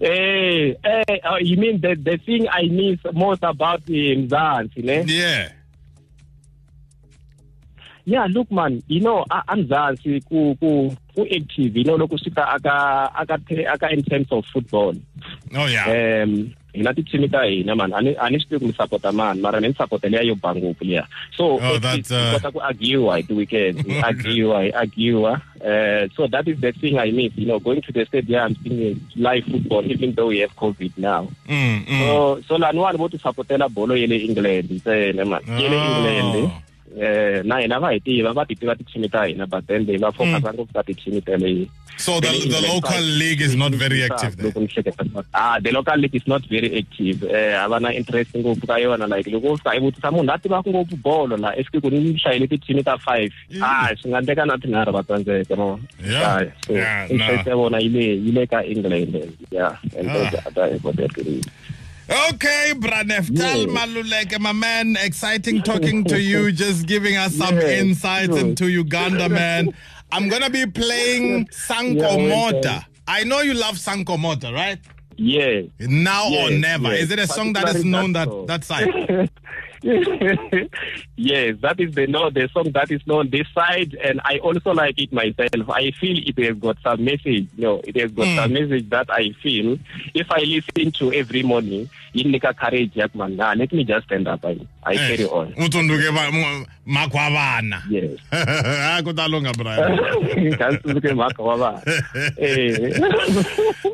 Hey, 0.00 0.76
hey, 0.84 1.20
uh, 1.24 1.36
you 1.40 1.56
mean 1.56 1.80
the, 1.80 1.96
the 1.96 2.18
thing 2.18 2.48
I 2.48 2.68
miss 2.68 2.98
most 3.12 3.42
about 3.42 3.84
the 3.84 4.16
Mzansi, 4.16 4.84
ne? 4.84 5.02
Yeah. 5.06 5.52
Yeah, 8.08 8.24
look 8.32 8.48
man, 8.50 8.80
you 8.88 9.00
know, 9.04 9.24
aMzansi 9.28 10.24
ku 10.24 10.56
ku 10.56 10.96
ku 11.14 11.22
active, 11.28 11.76
you 11.76 11.84
know, 11.84 11.98
loko 12.00 12.16
sika 12.16 12.40
aka 12.56 13.12
aka 13.12 13.36
aka 13.68 13.92
in 13.92 14.02
terms 14.02 14.32
of 14.32 14.46
football. 14.48 14.94
Oh 15.54 15.66
yeah. 15.68 15.84
um 16.24 16.54
hina 16.72 16.94
ti-team 16.94 17.28
ta 17.28 17.42
hina 17.44 17.74
man 17.76 17.92
a 17.92 18.00
ni 18.00 18.14
swi 18.40 18.48
tivi 18.48 18.60
ku 18.60 18.66
ni 18.66 18.72
sapota 18.72 19.12
mani 19.12 19.40
mara 19.40 19.60
ni 19.60 19.68
ni 19.68 19.74
sapota 19.74 20.08
liya 20.08 20.22
yo 20.24 20.34
ba 20.36 20.54
ngopfu 20.54 20.84
liya 20.88 21.04
so 21.36 21.58
Oh, 21.58 21.74
at 21.76 21.82
that's, 21.82 21.96
least 21.96 22.12
hi 22.12 22.28
uh, 22.28 22.32
kota 22.38 22.52
ku 22.52 22.60
agiwa 22.60 23.16
hi 23.16 23.22
ti-weekend 23.28 23.82
hi 23.88 24.00
agiwa 24.08 24.56
hi 24.62 24.70
agiwa 24.82 25.32
uh, 25.64 26.02
so 26.14 26.28
that 26.28 26.46
is 26.46 26.60
the 26.60 26.70
thing 26.72 26.98
i 27.00 27.10
miss 27.10 27.32
you 27.36 27.46
know 27.48 27.58
going 27.58 27.80
to 27.80 27.90
the 27.92 28.04
stadium 28.04 28.54
seeing 28.62 29.00
live 29.16 29.44
football 29.48 29.82
even 29.90 30.12
though 30.14 30.28
we 30.28 30.38
have 30.44 30.54
covid 30.56 30.92
now 30.96 31.26
Mm, 31.48 31.82
mm. 31.88 31.98
so 32.00 32.40
so 32.46 32.58
laniwani 32.58 32.98
vo 33.00 33.08
ti 33.08 33.18
sapotela 33.18 33.68
bolo 33.68 33.96
ye 33.96 34.06
le 34.06 34.16
england 34.28 34.70
ntsena 34.70 35.24
man 35.24 35.42
ye 35.58 35.68
le 35.68 35.76
england 35.76 36.34
Oh. 36.46 36.52
Eh 37.00 37.42
na 37.44 37.60
hina 37.60 37.78
va 37.80 37.90
hi 37.94 38.00
tiva 38.00 38.32
va 38.32 38.44
ti 38.48 38.54
tiva 38.54 38.74
ti-team 38.78 39.08
ta 39.08 39.24
hina 39.28 39.46
but 39.46 39.66
then 39.66 39.84
they 39.86 39.96
va 39.98 40.12
focusa 40.12 40.52
ngopfu 40.54 40.72
ka 40.74 40.82
ti-team 40.82 41.20
tele 41.20 41.68
So 41.98 42.20
the, 42.20 42.30
the 42.46 42.60
local 42.72 43.02
league 43.20 43.40
is 43.42 43.56
not 43.56 43.72
very 43.74 44.04
active 44.06 44.34
loko 44.38 44.60
ni 44.62 44.68
hleketa 44.70 45.02
ah 45.34 45.58
the 45.64 45.72
local 45.76 45.96
league 46.02 46.14
is 46.14 46.26
not 46.32 46.42
very 46.46 46.68
active. 46.80 47.24
Eh 47.26 47.54
a 47.62 47.66
va 47.72 47.80
na 47.82 47.90
interest 48.00 48.30
ngopfu 48.38 48.68
ka 48.70 48.76
yona 48.82 49.08
like 49.12 49.26
loko 49.34 49.54
u 49.54 49.56
fika 49.58 49.72
i 49.74 49.80
vutisa 49.82 50.12
munhu 50.14 50.30
a 50.34 50.38
tivaka 50.44 50.70
ngopfu 50.70 50.96
bolo 51.06 51.36
la 51.44 51.50
i 51.58 51.64
fike 51.66 51.80
ku 51.82 51.90
ni 51.94 52.14
hlayile 52.22 52.46
ti-team 52.52 52.82
ta 52.88 52.94
five. 53.06 53.32
Ah 53.70 53.90
swi 53.98 54.10
nga 54.14 54.20
endleka 54.22 54.46
na 54.46 54.58
tinharhu 54.62 54.94
va 54.98 55.02
tsandzeka 55.08 55.56
no 55.62 55.68
Ah, 56.22 56.38
so 56.66 56.72
Yeah, 56.78 57.10
interest 57.10 57.46
no. 57.46 57.50
ya 57.52 57.56
vona 57.62 57.80
yi 57.82 57.88
le 57.96 58.06
yi 58.26 58.30
le 58.38 58.46
ka 58.46 58.62
england. 58.62 59.18
Yeah 59.50 59.74
and 59.98 60.06
Ah. 60.08 60.14
those 60.14 60.38
other 60.46 60.66
important 60.78 61.16
leagues. 61.26 61.50
Okay, 62.10 62.72
Braneftal 62.74 63.66
Yeah. 63.66 63.66
Maluleke, 63.66 64.38
my 64.40 64.52
man, 64.52 64.96
exciting 64.98 65.62
talking 65.62 66.04
to 66.04 66.20
you, 66.20 66.52
just 66.64 66.86
giving 66.86 67.16
us 67.16 67.34
some 67.34 67.56
Yeah, 67.56 67.80
insights 67.80 68.28
sure. 68.36 68.38
into 68.38 68.68
Uganda, 68.68 69.28
man. 69.28 69.74
I'm 70.10 70.28
gonna 70.28 70.48
be 70.48 70.64
playing 70.66 71.48
Sanko 71.50 72.16
Yeah, 72.18 72.28
Mota. 72.52 72.86
I 73.06 73.24
know 73.24 73.40
you 73.40 73.52
love 73.54 73.76
Sankomota, 73.76 74.52
right? 74.54 74.78
yeah 75.20 75.62
Now 75.80 76.32
or 76.32 76.50
never. 76.50 76.92
Is 76.92 77.10
it 77.10 77.18
a 77.18 77.26
song 77.26 77.52
that 77.54 77.68
is 77.74 77.84
known 77.84 78.12
that 78.14 78.28
that 78.46 78.64
side? 78.64 78.88
yes, 81.16 81.56
that 81.60 81.76
is 81.78 81.94
the 81.94 82.06
no 82.08 82.30
the 82.30 82.48
song 82.52 82.70
that 82.72 82.90
is 82.90 83.06
known 83.06 83.30
this 83.30 83.46
side, 83.54 83.94
and 84.02 84.20
I 84.24 84.38
also 84.38 84.72
like 84.72 84.98
it 84.98 85.12
myself. 85.12 85.70
I 85.70 85.90
feel 85.92 86.16
it 86.18 86.38
has 86.44 86.56
got 86.58 86.76
some 86.82 87.04
message. 87.04 87.48
No, 87.56 87.80
it 87.84 87.96
has 87.96 88.10
got 88.12 88.26
Mm. 88.28 88.36
some 88.36 88.52
message 88.52 88.90
that 88.90 89.06
I 89.10 89.30
feel 89.42 89.78
if 90.14 90.30
I 90.30 90.40
listen 90.40 90.92
to 90.92 91.12
every 91.12 91.42
morning, 91.42 91.88
it 92.14 92.26
make 92.26 92.44
a 92.44 92.52
courage. 92.54 92.94
yak 92.94 93.14
man, 93.14 93.36
nah, 93.36 93.52
let 93.54 93.72
me 93.72 93.84
just 93.84 94.06
stand 94.06 94.26
up. 94.28 94.44
I, 94.44 94.58
I 94.86 94.96
carry 94.96 95.24
on. 95.26 95.52
utsundzuke 95.58 96.08
va- 96.14 96.30
mu- 96.32 96.66
makhwavana 96.86 97.82
Yes. 97.90 98.10
Ah, 98.32 99.02
ku 99.04 99.12
ta 99.12 99.28
lunga 99.28 99.52
brian 99.52 99.98
Kantsundzuke 100.60 101.12
mhaka 101.14 101.42
wa 101.42 101.56
vana. 101.56 101.80
Eh. 102.40 102.72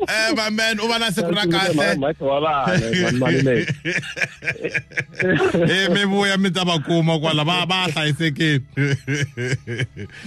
eh 0.07 0.29
my 0.37 0.49
man 0.55 0.79
u 0.79 0.87
va 0.87 0.97
na 1.01 1.11
siku 1.11 1.31
ra 1.35 1.43
kahle 1.45 1.95
Mhaka 1.99 2.23
wa 2.25 2.39
vana, 2.39 2.79
man, 3.01 3.15
Maluleke. 3.19 3.73
eh 5.67 5.89
mi 5.91 6.03
vuya 6.05 6.37
mi 6.37 6.51
ta 6.51 6.63
va 6.63 6.79
kuma 6.79 7.19
kwala 7.19 7.43
va 7.43 7.65
va 7.65 7.87
hlayisekile 7.91 8.61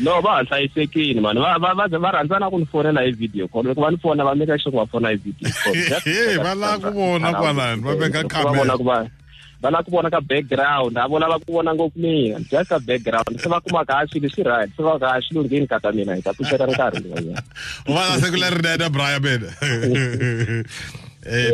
no 0.05 0.21
va 0.21 0.31
ha 0.37 0.43
hlayisekile 0.45 1.21
mani 1.21 1.41
va 1.41 1.57
va 1.59 1.73
va 1.75 1.87
va 1.89 2.11
rhandza 2.13 2.39
na 2.39 2.51
ku 2.51 2.59
ni 2.59 2.67
fonela 2.67 3.01
hi 3.07 3.13
video 3.13 3.49
call 3.49 3.65
loko 3.65 3.81
va 3.81 3.91
ni 3.91 3.97
fona 4.03 4.25
va 4.25 4.35
make 4.35 4.59
sure 4.61 4.73
ku 4.73 4.79
va 4.83 4.87
fona 4.87 5.09
hi 5.15 5.17
video 5.17 5.49
call 5.65 5.75
Just- 5.75 6.07
Eh, 6.07 6.37
va 6.45 6.53
lava 6.55 6.91
ku 6.91 6.91
vona 6.99 7.33
kwalano, 7.33 7.83
va 7.87 7.95
veka 7.95 8.23
Va 8.23 8.29
camera. 8.29 8.59
vona 8.59 8.77
ku 8.77 8.85
va 8.85 8.99
va 9.63 9.71
lava 9.71 9.85
ku 9.85 9.91
vona 9.91 10.11
ka 10.11 10.21
background 10.21 10.97
a 10.99 11.09
vo 11.09 11.19
lava 11.19 11.39
ku 11.45 11.53
vona 11.59 11.75
ngopfu 11.75 11.99
mina 11.99 12.39
just 12.51 12.69
ka 12.71 12.79
background 12.79 13.41
se 13.43 13.49
va 13.49 13.61
kuma 13.61 13.85
ka 13.85 14.05
swilo 14.11 14.29
swi 14.35 14.45
right 14.47 14.71
se 14.77 14.83
va 14.87 14.99
ka 15.03 15.17
xi 15.25 15.35
lunghini 15.35 15.67
ka 15.69 15.79
ta 15.83 15.91
mina 15.93 16.15
hi 16.15 16.23
ta 16.23 16.33
pfuxela 16.33 16.67
nkarhi 16.71 17.03
lowu 17.09 17.35
u 17.89 17.93
va 17.97 18.03
na 18.11 18.17
siku 18.23 18.37
lerinene 18.45 18.89
brian 18.97 19.23
mina 19.23 19.51
Eh, 21.31 21.51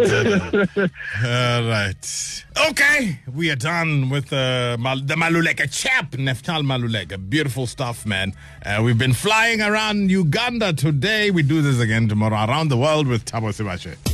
All 1.25 1.65
right. 1.69 2.45
Okay, 2.71 3.19
we 3.35 3.51
are 3.51 3.57
done 3.57 4.09
with 4.09 4.33
uh, 4.33 4.77
Mal- 4.79 5.01
the 5.01 5.15
Maluleka 5.15 5.67
chap, 5.73 6.13
Neftal 6.13 6.63
Maluleka. 6.63 7.19
Beautiful 7.29 7.67
stuff, 7.67 8.07
man. 8.07 8.35
Uh, 8.65 8.83
we've 8.85 8.99
been 8.99 9.15
flying 9.15 9.61
around 9.63 10.11
Uganda 10.13 10.73
today. 10.75 11.33
We 11.33 11.43
do 11.43 11.61
this 11.61 11.81
again 11.81 12.09
tomorrow 12.09 12.37
around 12.47 12.69
the 12.69 12.77
world 12.77 13.09
with 13.09 13.25
Thabo 13.25 13.49
Sebashe. 13.51 14.14